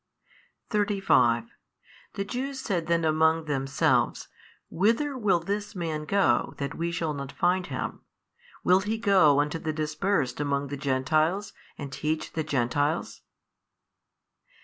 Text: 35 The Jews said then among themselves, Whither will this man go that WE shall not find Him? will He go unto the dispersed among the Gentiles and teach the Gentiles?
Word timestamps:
35 0.71 1.43
The 2.15 2.25
Jews 2.25 2.59
said 2.59 2.87
then 2.87 3.05
among 3.05 3.45
themselves, 3.45 4.29
Whither 4.71 5.15
will 5.15 5.39
this 5.39 5.75
man 5.75 6.05
go 6.05 6.55
that 6.57 6.73
WE 6.73 6.91
shall 6.91 7.13
not 7.13 7.31
find 7.31 7.67
Him? 7.67 8.01
will 8.63 8.79
He 8.79 8.97
go 8.97 9.39
unto 9.39 9.59
the 9.59 9.71
dispersed 9.73 10.39
among 10.39 10.69
the 10.69 10.75
Gentiles 10.77 11.53
and 11.77 11.91
teach 11.93 12.33
the 12.33 12.43
Gentiles? 12.43 13.21